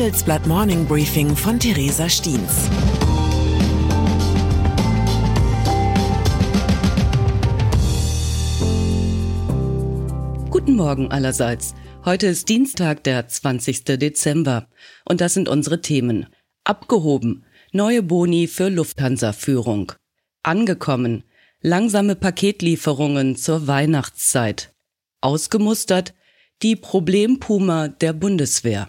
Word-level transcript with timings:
Handelsblatt 0.00 0.46
Morning 0.46 0.86
Briefing 0.86 1.36
von 1.36 1.60
Theresa 1.60 2.08
Stiens. 2.08 2.70
Guten 10.48 10.76
Morgen 10.76 11.10
allerseits. 11.10 11.74
Heute 12.06 12.28
ist 12.28 12.48
Dienstag, 12.48 13.04
der 13.04 13.28
20. 13.28 13.84
Dezember. 13.98 14.68
Und 15.04 15.20
das 15.20 15.34
sind 15.34 15.50
unsere 15.50 15.82
Themen. 15.82 16.28
Abgehoben. 16.64 17.44
Neue 17.72 18.02
Boni 18.02 18.46
für 18.46 18.70
Lufthansa-Führung. 18.70 19.92
Angekommen. 20.42 21.24
Langsame 21.60 22.16
Paketlieferungen 22.16 23.36
zur 23.36 23.66
Weihnachtszeit. 23.66 24.72
Ausgemustert. 25.20 26.14
Die 26.62 26.74
Problempuma 26.76 27.88
der 27.88 28.14
Bundeswehr. 28.14 28.88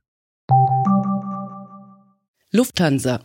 Lufthansa. 2.50 3.24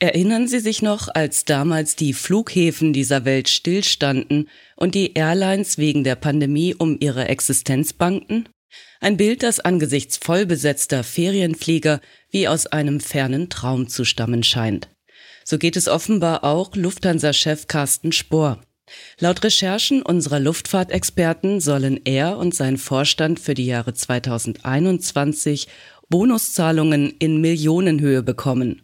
Erinnern 0.00 0.48
Sie 0.48 0.58
sich 0.58 0.82
noch, 0.82 1.08
als 1.14 1.44
damals 1.44 1.94
die 1.96 2.14
Flughäfen 2.14 2.92
dieser 2.92 3.24
Welt 3.24 3.48
stillstanden 3.48 4.48
und 4.76 4.94
die 4.94 5.14
Airlines 5.14 5.78
wegen 5.78 6.02
der 6.02 6.16
Pandemie 6.16 6.74
um 6.74 6.96
ihre 6.98 7.28
Existenz 7.28 7.92
bangten? 7.92 8.48
Ein 9.00 9.16
Bild, 9.16 9.42
das 9.42 9.60
angesichts 9.60 10.16
vollbesetzter 10.16 11.04
Ferienflieger 11.04 12.00
wie 12.30 12.48
aus 12.48 12.66
einem 12.66 13.00
fernen 13.00 13.50
Traum 13.50 13.88
zu 13.88 14.04
stammen 14.04 14.42
scheint. 14.42 14.88
So 15.44 15.58
geht 15.58 15.76
es 15.76 15.88
offenbar 15.88 16.42
auch 16.42 16.74
Lufthansa-Chef 16.74 17.66
Carsten 17.68 18.12
Spohr. 18.12 18.60
Laut 19.18 19.42
Recherchen 19.44 20.02
unserer 20.02 20.40
Luftfahrtexperten 20.40 21.60
sollen 21.60 22.00
er 22.04 22.38
und 22.38 22.54
sein 22.54 22.76
Vorstand 22.76 23.40
für 23.40 23.54
die 23.54 23.66
Jahre 23.66 23.94
2021 23.94 25.68
Bonuszahlungen 26.08 27.14
in 27.18 27.40
Millionenhöhe 27.40 28.22
bekommen. 28.22 28.82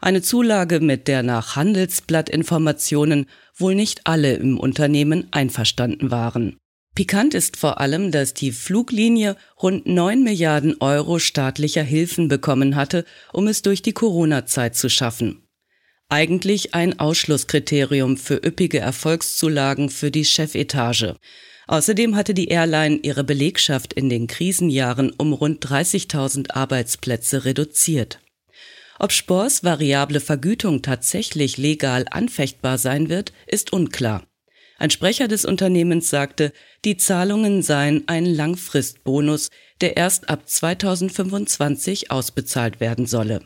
Eine 0.00 0.22
Zulage, 0.22 0.80
mit 0.80 1.08
der 1.08 1.22
nach 1.22 1.56
Handelsblattinformationen 1.56 3.26
wohl 3.56 3.74
nicht 3.74 4.06
alle 4.06 4.34
im 4.34 4.58
Unternehmen 4.58 5.28
einverstanden 5.30 6.10
waren. 6.10 6.56
Pikant 6.94 7.34
ist 7.34 7.56
vor 7.56 7.80
allem, 7.80 8.12
dass 8.12 8.34
die 8.34 8.52
Fluglinie 8.52 9.36
rund 9.60 9.86
9 9.86 10.22
Milliarden 10.22 10.76
Euro 10.80 11.18
staatlicher 11.18 11.82
Hilfen 11.82 12.28
bekommen 12.28 12.76
hatte, 12.76 13.04
um 13.32 13.48
es 13.48 13.62
durch 13.62 13.82
die 13.82 13.92
Corona-Zeit 13.92 14.76
zu 14.76 14.88
schaffen. 14.88 15.43
Eigentlich 16.14 16.76
ein 16.76 17.00
Ausschlusskriterium 17.00 18.16
für 18.16 18.36
üppige 18.36 18.78
Erfolgszulagen 18.78 19.90
für 19.90 20.12
die 20.12 20.24
Chefetage. 20.24 21.16
Außerdem 21.66 22.14
hatte 22.14 22.34
die 22.34 22.46
Airline 22.46 23.00
ihre 23.02 23.24
Belegschaft 23.24 23.92
in 23.92 24.08
den 24.08 24.28
Krisenjahren 24.28 25.10
um 25.10 25.32
rund 25.32 25.66
30.000 25.66 26.52
Arbeitsplätze 26.52 27.44
reduziert. 27.44 28.20
Ob 29.00 29.10
Spors 29.10 29.64
variable 29.64 30.20
Vergütung 30.20 30.82
tatsächlich 30.82 31.56
legal 31.58 32.04
anfechtbar 32.08 32.78
sein 32.78 33.08
wird, 33.08 33.32
ist 33.48 33.72
unklar. 33.72 34.22
Ein 34.78 34.90
Sprecher 34.90 35.26
des 35.26 35.44
Unternehmens 35.44 36.10
sagte, 36.10 36.52
die 36.84 36.96
Zahlungen 36.96 37.60
seien 37.60 38.04
ein 38.06 38.24
Langfristbonus, 38.24 39.50
der 39.80 39.96
erst 39.96 40.28
ab 40.28 40.48
2025 40.48 42.12
ausbezahlt 42.12 42.78
werden 42.78 43.06
solle. 43.06 43.40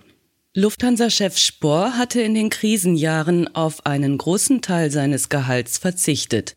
Lufthansa-Chef 0.59 1.39
Spohr 1.39 1.97
hatte 1.97 2.21
in 2.21 2.35
den 2.35 2.51
Krisenjahren 2.51 3.55
auf 3.55 3.87
einen 3.87 4.19
großen 4.19 4.61
Teil 4.61 4.91
seines 4.91 5.29
Gehalts 5.29 5.79
verzichtet. 5.79 6.57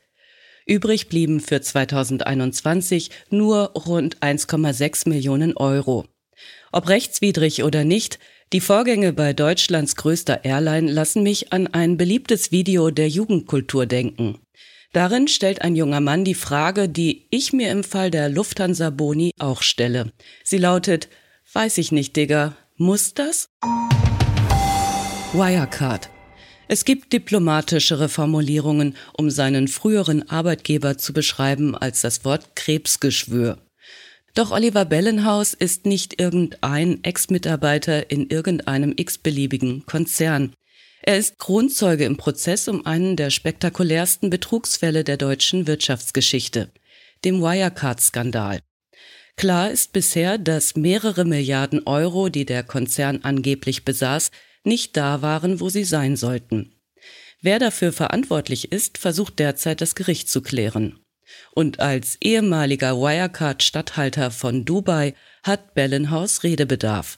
Übrig 0.66 1.08
blieben 1.08 1.40
für 1.40 1.62
2021 1.62 3.12
nur 3.30 3.74
rund 3.74 4.18
1,6 4.18 5.08
Millionen 5.08 5.56
Euro. 5.56 6.08
Ob 6.72 6.90
rechtswidrig 6.90 7.64
oder 7.64 7.84
nicht, 7.84 8.18
die 8.54 8.60
Vorgänge 8.60 9.14
bei 9.14 9.34
Deutschlands 9.34 9.96
größter 9.96 10.46
Airline 10.46 10.92
lassen 10.92 11.22
mich 11.22 11.54
an 11.54 11.68
ein 11.68 11.96
beliebtes 11.96 12.52
Video 12.52 12.90
der 12.90 13.08
Jugendkultur 13.08 13.86
denken. 13.86 14.40
Darin 14.94 15.28
stellt 15.28 15.62
ein 15.62 15.76
junger 15.76 16.02
Mann 16.02 16.26
die 16.26 16.34
Frage, 16.34 16.90
die 16.90 17.28
ich 17.30 17.54
mir 17.54 17.70
im 17.70 17.84
Fall 17.84 18.10
der 18.10 18.30
Lufthansa 18.30 18.90
Boni 18.90 19.30
auch 19.38 19.62
stelle. 19.62 20.12
Sie 20.44 20.58
lautet, 20.58 21.08
weiß 21.54 21.78
ich 21.78 21.92
nicht, 21.92 22.16
Digga, 22.16 22.58
muss 22.81 23.14
das? 23.14 23.47
Wirecard. 25.34 26.09
Es 26.68 26.84
gibt 26.84 27.14
diplomatischere 27.14 28.09
Formulierungen, 28.09 28.96
um 29.18 29.30
seinen 29.30 29.68
früheren 29.68 30.28
Arbeitgeber 30.30 30.97
zu 30.97 31.14
beschreiben 31.14 31.75
als 31.75 32.02
das 32.02 32.25
Wort 32.25 32.56
Krebsgeschwür. 32.56 33.59
Doch 34.34 34.52
Oliver 34.52 34.86
Bellenhaus 34.86 35.53
ist 35.53 35.86
nicht 35.86 36.20
irgendein 36.20 37.03
Ex-Mitarbeiter 37.03 38.09
in 38.09 38.30
irgendeinem 38.30 38.94
x-beliebigen 38.96 39.86
Konzern. 39.86 40.53
Er 41.03 41.18
ist 41.18 41.38
Grundzeuge 41.38 42.06
im 42.06 42.18
Prozess 42.18 42.68
um 42.68 42.86
einen 42.86 43.16
der 43.16 43.30
spektakulärsten 43.30 44.30
Betrugsfälle 44.30 45.03
der 45.03 45.18
deutschen 45.18 45.68
Wirtschaftsgeschichte, 45.68 46.72
dem 47.25 47.41
Wirecard-Skandal. 47.41 48.62
Klar 49.41 49.72
ist 49.72 49.91
bisher, 49.91 50.38
dass 50.38 50.75
mehrere 50.75 51.25
Milliarden 51.25 51.88
Euro, 51.88 52.29
die 52.29 52.46
der 52.46 52.62
Konzern 52.62 53.22
angeblich 53.24 53.84
besaß, 53.84 54.29
nicht 54.63 54.96
da 54.96 55.24
waren, 55.24 55.59
wo 55.59 55.68
sie 55.69 55.84
sein 55.84 56.16
sollten. 56.16 56.75
Wer 57.41 57.57
dafür 57.57 57.91
verantwortlich 57.91 58.72
ist, 58.72 59.00
versucht 59.00 59.40
derzeit 59.40 59.81
das 59.81 59.96
Gericht 59.96 60.29
zu 60.29 60.44
klären. 60.44 61.00
Und 61.56 61.79
als 61.79 62.18
ehemaliger 62.22 62.97
Wirecard-Statthalter 62.97 64.29
von 64.29 64.63
Dubai 64.63 65.16
hat 65.41 65.73
Bellenhaus 65.73 66.44
Redebedarf. 66.44 67.18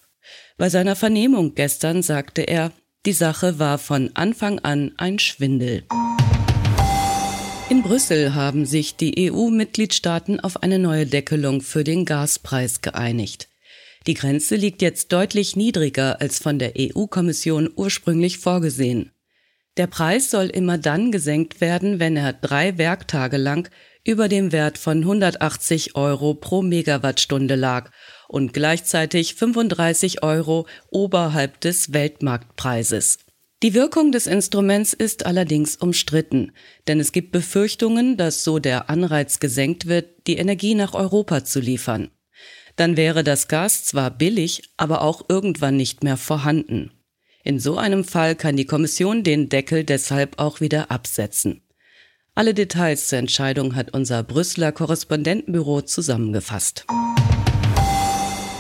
Bei 0.58 0.70
seiner 0.70 0.96
Vernehmung 0.96 1.56
gestern 1.56 2.04
sagte 2.04 2.44
er, 2.44 2.72
die 3.06 3.12
Sache 3.12 3.60
war 3.60 3.78
von 3.78 4.12
Anfang 4.14 4.60
an 4.60 4.94
ein 4.96 5.20
Schwindel. 5.20 5.84
In 7.74 7.82
Brüssel 7.82 8.36
haben 8.36 8.68
sich 8.68 8.98
die 8.98 9.32
EU-Mitgliedstaaten 9.32 10.40
auf 10.40 10.62
eine 10.62 10.78
neue 10.78 11.08
Deckelung 11.08 11.62
für 11.62 11.84
den 11.84 12.06
Gaspreis 12.06 12.82
geeinigt. 12.82 13.50
Die 14.06 14.14
Grenze 14.14 14.58
liegt 14.58 14.84
jetzt 14.84 15.12
deutlich 15.12 15.56
niedriger 15.56 16.22
als 16.22 16.38
von 16.38 16.60
der 16.60 16.74
EU-Kommission 16.78 17.72
ursprünglich 17.76 18.38
vorgesehen. 18.38 19.10
Der 19.78 19.88
Preis 19.88 20.30
soll 20.30 20.52
immer 20.52 20.78
dann 20.78 21.12
gesenkt 21.12 21.62
werden, 21.62 22.00
wenn 22.00 22.16
er 22.16 22.34
drei 22.34 22.78
Werktage 22.78 23.38
lang 23.38 23.68
über 24.06 24.30
dem 24.30 24.52
Wert 24.52 24.78
von 24.78 25.00
180 25.00 25.96
Euro 25.96 26.36
pro 26.36 26.62
Megawattstunde 26.62 27.56
lag 27.56 27.90
und 28.28 28.54
gleichzeitig 28.54 29.34
35 29.34 30.22
Euro 30.22 30.68
oberhalb 30.92 31.60
des 31.60 31.92
Weltmarktpreises. 31.92 33.18
Die 33.64 33.74
Wirkung 33.74 34.12
des 34.12 34.28
Instruments 34.28 34.92
ist 34.92 35.26
allerdings 35.26 35.78
umstritten, 35.78 36.52
denn 36.90 37.00
es 37.00 37.14
gibt 37.14 37.32
Befürchtungen, 37.32 38.18
dass 38.18 38.44
so 38.44 38.60
der 38.60 38.90
Anreiz 38.90 39.40
gesenkt 39.40 39.86
wird, 39.86 40.28
die 40.28 40.36
Energie 40.36 40.76
nach 40.76 40.94
Europa 40.94 41.46
zu 41.46 41.62
liefern. 41.62 42.10
Dann 42.76 42.98
wäre 42.98 43.24
das 43.24 43.48
Gas 43.48 43.86
zwar 43.86 44.12
billig, 44.12 44.74
aber 44.76 45.02
auch 45.02 45.30
irgendwann 45.30 45.78
nicht 45.78 46.04
mehr 46.04 46.18
vorhanden. 46.18 46.92
In 47.46 47.58
so 47.58 47.78
einem 47.78 48.04
Fall 48.04 48.36
kann 48.36 48.58
die 48.58 48.66
Kommission 48.66 49.24
den 49.24 49.48
Deckel 49.48 49.86
deshalb 49.86 50.40
auch 50.40 50.60
wieder 50.60 50.92
absetzen. 50.92 51.62
Alle 52.36 52.54
Details 52.54 53.08
zur 53.08 53.20
Entscheidung 53.20 53.76
hat 53.76 53.94
unser 53.94 54.24
Brüsseler 54.24 54.74
Korrespondentenbüro 54.74 55.84
zusammengefasst. 55.84 56.86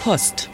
Post. 0.02 0.50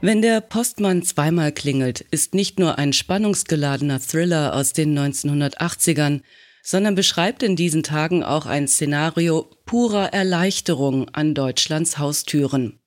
Wenn 0.00 0.22
der 0.22 0.40
Postmann 0.40 1.02
zweimal 1.02 1.50
klingelt, 1.50 2.02
ist 2.12 2.32
nicht 2.32 2.60
nur 2.60 2.78
ein 2.78 2.92
spannungsgeladener 2.92 3.98
Thriller 3.98 4.54
aus 4.54 4.72
den 4.72 4.96
1980ern, 4.96 6.20
sondern 6.62 6.94
beschreibt 6.94 7.42
in 7.42 7.56
diesen 7.56 7.82
Tagen 7.82 8.22
auch 8.22 8.46
ein 8.46 8.68
Szenario 8.68 9.50
purer 9.66 10.12
Erleichterung 10.12 11.08
an 11.08 11.34
Deutschlands 11.34 11.98
Haustüren. 11.98 12.78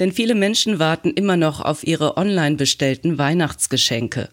Denn 0.00 0.10
viele 0.10 0.34
Menschen 0.34 0.80
warten 0.80 1.12
immer 1.12 1.36
noch 1.36 1.60
auf 1.60 1.86
ihre 1.86 2.16
online 2.16 2.56
bestellten 2.56 3.18
Weihnachtsgeschenke. 3.18 4.28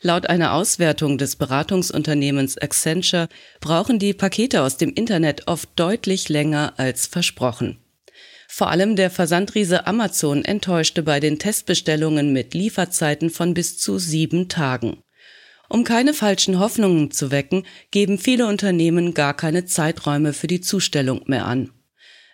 Laut 0.00 0.26
einer 0.26 0.54
Auswertung 0.54 1.18
des 1.18 1.36
Beratungsunternehmens 1.36 2.58
Accenture 2.58 3.28
brauchen 3.60 4.00
die 4.00 4.12
Pakete 4.12 4.62
aus 4.62 4.76
dem 4.76 4.92
Internet 4.92 5.46
oft 5.46 5.68
deutlich 5.76 6.28
länger 6.28 6.74
als 6.78 7.06
versprochen. 7.06 7.78
Vor 8.56 8.70
allem 8.70 8.94
der 8.94 9.10
Versandriese 9.10 9.88
Amazon 9.88 10.44
enttäuschte 10.44 11.02
bei 11.02 11.18
den 11.18 11.40
Testbestellungen 11.40 12.32
mit 12.32 12.54
Lieferzeiten 12.54 13.30
von 13.30 13.52
bis 13.52 13.78
zu 13.78 13.98
sieben 13.98 14.48
Tagen. 14.48 15.02
Um 15.68 15.82
keine 15.82 16.14
falschen 16.14 16.60
Hoffnungen 16.60 17.10
zu 17.10 17.32
wecken, 17.32 17.66
geben 17.90 18.16
viele 18.16 18.46
Unternehmen 18.46 19.12
gar 19.12 19.34
keine 19.34 19.64
Zeiträume 19.64 20.32
für 20.32 20.46
die 20.46 20.60
Zustellung 20.60 21.22
mehr 21.26 21.46
an. 21.46 21.72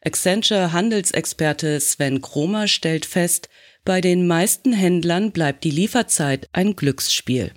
Accenture 0.04 0.74
Handelsexperte 0.74 1.80
Sven 1.80 2.20
Kromer 2.20 2.68
stellt 2.68 3.06
fest, 3.06 3.48
bei 3.86 4.02
den 4.02 4.26
meisten 4.26 4.74
Händlern 4.74 5.32
bleibt 5.32 5.64
die 5.64 5.70
Lieferzeit 5.70 6.50
ein 6.52 6.76
Glücksspiel. 6.76 7.52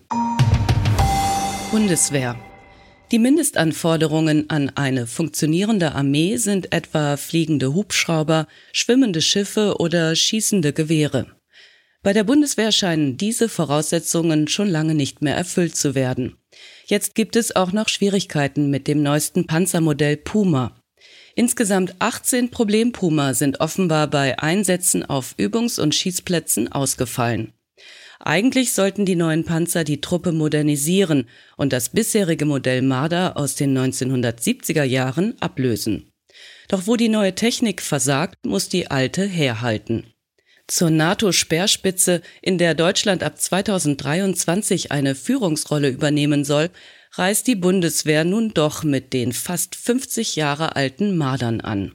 Bundeswehr 1.70 2.38
die 3.12 3.20
Mindestanforderungen 3.20 4.50
an 4.50 4.72
eine 4.76 5.08
funktionierende 5.08 5.94
Armee 5.94 6.38
sind 6.38 6.74
etwa 6.74 7.18
fliegende 7.18 7.74
Hubschrauber, 7.74 8.48
schwimmende 8.72 9.22
Schiffe 9.22 9.76
oder 9.80 10.16
schießende 10.16 10.74
Gewehre. 10.74 11.28
Bei 12.02 12.12
der 12.12 12.24
Bundeswehr 12.24 12.72
scheinen 12.72 13.16
diese 13.18 13.48
Voraussetzungen 13.48 14.48
schon 14.48 14.68
lange 14.68 14.94
nicht 14.94 15.22
mehr 15.22 15.36
erfüllt 15.36 15.76
zu 15.76 15.96
werden. 15.96 16.36
Jetzt 16.86 17.16
gibt 17.16 17.36
es 17.36 17.56
auch 17.56 17.72
noch 17.72 17.88
Schwierigkeiten 17.88 18.70
mit 18.70 18.88
dem 18.88 19.02
neuesten 19.02 19.48
Panzermodell 19.48 20.18
Puma. 20.18 20.76
Insgesamt 21.36 21.96
18 22.00 22.52
Problempuma 22.52 23.34
sind 23.34 23.60
offenbar 23.62 24.08
bei 24.08 24.38
Einsätzen 24.38 25.04
auf 25.04 25.34
Übungs- 25.38 25.80
und 25.80 25.96
Schießplätzen 25.96 26.72
ausgefallen. 26.72 27.54
Eigentlich 28.26 28.72
sollten 28.72 29.06
die 29.06 29.18
neuen 29.18 29.44
Panzer 29.44 29.84
die 29.84 30.00
Truppe 30.00 30.32
modernisieren 30.32 31.28
und 31.58 31.74
das 31.74 31.90
bisherige 31.90 32.46
Modell 32.46 32.82
Marder 32.82 33.36
aus 33.36 33.56
den 33.56 33.78
1970er 33.78 34.84
Jahren 34.84 35.36
ablösen. 35.42 36.10
Doch 36.70 36.88
wo 36.88 36.96
die 36.96 37.10
neue 37.10 37.36
Technik 37.36 37.82
versagt, 37.82 38.46
muss 38.46 38.70
die 38.70 38.90
alte 38.90 39.26
herhalten. 39.26 40.06
Zur 40.68 40.90
NATO-Speerspitze, 40.90 42.22
in 42.42 42.58
der 42.58 42.76
Deutschland 42.76 43.24
ab 43.24 43.40
2023 43.40 44.94
eine 44.94 45.16
Führungsrolle 45.16 45.90
übernehmen 45.90 46.46
soll, 46.46 46.70
reist 47.12 47.48
die 47.48 47.56
Bundeswehr 47.56 48.24
nun 48.24 48.54
doch 48.54 48.84
mit 48.84 49.12
den 49.12 49.34
fast 49.34 49.76
50 49.76 50.38
Jahre 50.38 50.78
alten 50.78 51.18
Mardern 51.18 51.60
an. 51.60 51.94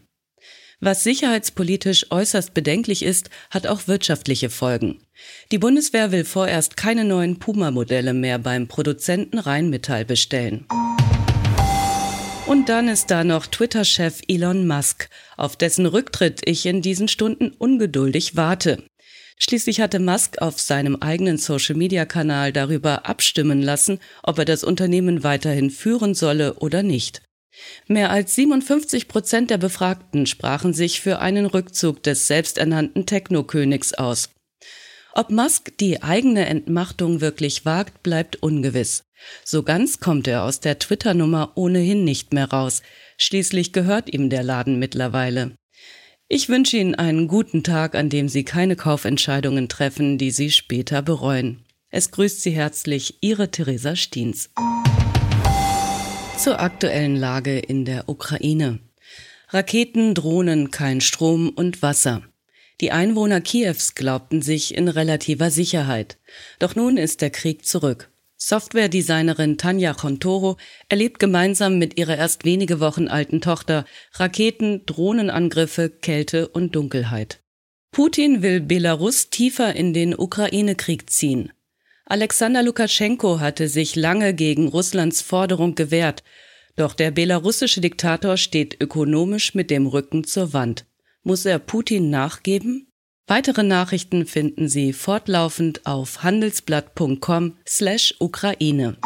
Was 0.80 1.02
sicherheitspolitisch 1.02 2.06
äußerst 2.10 2.54
bedenklich 2.54 3.04
ist, 3.04 3.30
hat 3.50 3.66
auch 3.66 3.88
wirtschaftliche 3.88 4.48
Folgen. 4.48 5.00
Die 5.50 5.58
Bundeswehr 5.58 6.12
will 6.12 6.24
vorerst 6.24 6.76
keine 6.76 7.04
neuen 7.04 7.40
Puma-Modelle 7.40 8.14
mehr 8.14 8.38
beim 8.38 8.68
Produzenten 8.68 9.38
Rheinmetall 9.38 10.04
bestellen. 10.04 10.66
Und 12.46 12.68
dann 12.68 12.88
ist 12.88 13.10
da 13.10 13.24
noch 13.24 13.46
Twitter-Chef 13.46 14.20
Elon 14.28 14.68
Musk, 14.68 15.10
auf 15.36 15.56
dessen 15.56 15.84
Rücktritt 15.84 16.42
ich 16.44 16.64
in 16.64 16.80
diesen 16.80 17.08
Stunden 17.08 17.50
ungeduldig 17.50 18.36
warte. 18.36 18.84
Schließlich 19.36 19.80
hatte 19.80 19.98
Musk 19.98 20.38
auf 20.40 20.60
seinem 20.60 20.96
eigenen 20.96 21.38
Social-Media-Kanal 21.38 22.52
darüber 22.52 23.06
abstimmen 23.06 23.62
lassen, 23.62 23.98
ob 24.22 24.38
er 24.38 24.44
das 24.44 24.64
Unternehmen 24.64 25.24
weiterhin 25.24 25.70
führen 25.70 26.14
solle 26.14 26.54
oder 26.54 26.82
nicht. 26.82 27.22
Mehr 27.86 28.10
als 28.10 28.34
57 28.34 29.08
Prozent 29.08 29.50
der 29.50 29.58
Befragten 29.58 30.26
sprachen 30.26 30.74
sich 30.74 31.00
für 31.00 31.18
einen 31.20 31.46
Rückzug 31.46 32.02
des 32.02 32.26
selbsternannten 32.26 33.06
Technokönigs 33.06 33.94
aus. 33.94 34.30
Ob 35.14 35.30
Musk 35.30 35.76
die 35.78 36.02
eigene 36.02 36.46
Entmachtung 36.46 37.20
wirklich 37.20 37.64
wagt, 37.64 38.02
bleibt 38.02 38.36
ungewiss. 38.36 39.02
So 39.44 39.62
ganz 39.62 40.00
kommt 40.00 40.28
er 40.28 40.44
aus 40.44 40.60
der 40.60 40.78
Twitter-Nummer 40.78 41.52
ohnehin 41.56 42.04
nicht 42.04 42.32
mehr 42.32 42.50
raus. 42.50 42.82
Schließlich 43.16 43.72
gehört 43.72 44.12
ihm 44.12 44.30
der 44.30 44.42
Laden 44.42 44.78
mittlerweile. 44.78 45.56
Ich 46.28 46.48
wünsche 46.48 46.76
Ihnen 46.76 46.94
einen 46.94 47.26
guten 47.26 47.64
Tag, 47.64 47.94
an 47.94 48.10
dem 48.10 48.28
Sie 48.28 48.44
keine 48.44 48.76
Kaufentscheidungen 48.76 49.68
treffen, 49.68 50.18
die 50.18 50.30
Sie 50.30 50.50
später 50.50 51.00
bereuen. 51.00 51.64
Es 51.90 52.10
grüßt 52.10 52.42
Sie 52.42 52.50
herzlich 52.50 53.16
Ihre 53.22 53.50
Theresa 53.50 53.96
Stiens. 53.96 54.50
Zur 56.38 56.60
aktuellen 56.60 57.16
Lage 57.16 57.58
in 57.58 57.84
der 57.84 58.08
Ukraine. 58.08 58.78
Raketen, 59.48 60.14
Drohnen, 60.14 60.70
kein 60.70 61.00
Strom 61.00 61.48
und 61.48 61.82
Wasser. 61.82 62.22
Die 62.80 62.92
Einwohner 62.92 63.40
Kiews 63.40 63.96
glaubten 63.96 64.40
sich 64.40 64.76
in 64.76 64.86
relativer 64.86 65.50
Sicherheit. 65.50 66.16
Doch 66.60 66.76
nun 66.76 66.96
ist 66.96 67.22
der 67.22 67.30
Krieg 67.30 67.66
zurück. 67.66 68.08
Softwaredesignerin 68.36 69.58
Tanja 69.58 69.94
Contoro 69.94 70.58
erlebt 70.88 71.18
gemeinsam 71.18 71.76
mit 71.76 71.98
ihrer 71.98 72.16
erst 72.16 72.44
wenige 72.44 72.78
Wochen 72.78 73.08
alten 73.08 73.40
Tochter 73.40 73.84
Raketen, 74.14 74.86
Drohnenangriffe, 74.86 75.90
Kälte 75.90 76.46
und 76.46 76.76
Dunkelheit. 76.76 77.40
Putin 77.90 78.42
will 78.42 78.60
Belarus 78.60 79.28
tiefer 79.30 79.74
in 79.74 79.92
den 79.92 80.16
Ukraine-Krieg 80.16 81.10
ziehen. 81.10 81.50
Alexander 82.10 82.62
Lukaschenko 82.62 83.38
hatte 83.38 83.68
sich 83.68 83.94
lange 83.94 84.32
gegen 84.32 84.68
Russlands 84.68 85.20
Forderung 85.20 85.74
gewehrt, 85.74 86.24
doch 86.74 86.94
der 86.94 87.10
belarussische 87.10 87.82
Diktator 87.82 88.38
steht 88.38 88.80
ökonomisch 88.80 89.54
mit 89.54 89.68
dem 89.68 89.86
Rücken 89.86 90.24
zur 90.24 90.54
Wand. 90.54 90.86
Muss 91.22 91.44
er 91.44 91.58
Putin 91.58 92.08
nachgeben? 92.08 92.90
Weitere 93.26 93.62
Nachrichten 93.62 94.24
finden 94.24 94.70
Sie 94.70 94.94
fortlaufend 94.94 95.84
auf 95.84 96.22
handelsblatt.com/Ukraine. 96.22 98.96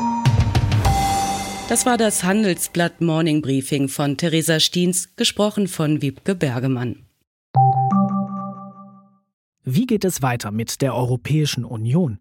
Das 1.68 1.84
war 1.84 1.98
das 1.98 2.22
Handelsblatt 2.22 3.00
Morning 3.00 3.42
Briefing 3.42 3.88
von 3.88 4.16
Theresa 4.16 4.60
Stiens, 4.60 5.16
gesprochen 5.16 5.66
von 5.66 6.02
Wiebke 6.02 6.36
Bergemann. 6.36 7.04
Wie 9.64 9.86
geht 9.86 10.04
es 10.04 10.22
weiter 10.22 10.52
mit 10.52 10.82
der 10.82 10.94
Europäischen 10.94 11.64
Union? 11.64 12.20